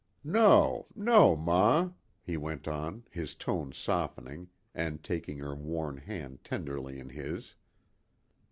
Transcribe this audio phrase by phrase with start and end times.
[0.23, 1.91] "No no, ma,"
[2.23, 7.53] he went on, his tone softening, and taking her worn hand tenderly in his.